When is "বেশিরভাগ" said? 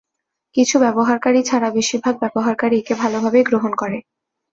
1.71-2.15